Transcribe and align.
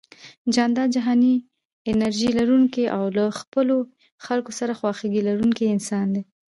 جانداد 0.53 0.89
جهاني 0.95 1.33
انرژي 1.91 2.29
لرونکی 2.37 2.85
او 2.95 3.03
له 3.17 3.25
خپلو 3.39 3.75
خلکو 4.25 4.51
سره 4.59 4.73
خواخوږي 4.79 5.21
لرونکی 5.27 5.65
انسان 5.75 6.07
دی 6.13 6.21